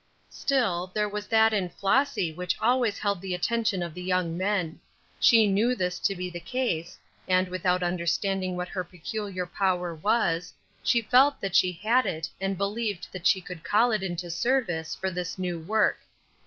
Still, 0.31 0.89
there 0.95 1.07
was 1.07 1.27
that 1.27 1.53
in 1.53 1.69
Flossy 1.69 2.33
which 2.33 2.57
always 2.59 2.97
held 2.97 3.21
the 3.21 3.35
attention 3.35 3.83
of 3.83 3.93
the 3.93 4.01
young 4.01 4.35
men; 4.35 4.79
she 5.19 5.45
knew 5.45 5.75
this 5.75 5.99
to 5.99 6.15
be 6.15 6.27
the 6.27 6.39
case, 6.39 6.97
and, 7.27 7.47
without 7.47 7.83
understanding 7.83 8.55
what 8.55 8.69
her 8.69 8.83
peculiar 8.83 9.45
power 9.45 9.93
was, 9.93 10.55
she 10.81 11.03
felt 11.03 11.39
that 11.39 11.55
she 11.55 11.71
had 11.71 12.07
it, 12.07 12.27
and 12.41 12.57
believed 12.57 13.09
that 13.11 13.27
she 13.27 13.41
could 13.41 13.63
call 13.63 13.91
it 13.91 14.01
into 14.01 14.31
service 14.31 14.95
for 14.95 15.11
this 15.11 15.37
new 15.37 15.59
work. 15.59 15.99